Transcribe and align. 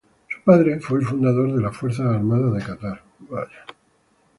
Su 0.27 0.41
padre 0.43 0.79
fue 0.79 0.97
el 0.97 1.05
fundador 1.05 1.53
de 1.53 1.61
las 1.61 1.77
Fuerzas 1.77 2.07
Armadas 2.07 2.51
de 2.55 2.65
Catar. 2.73 3.03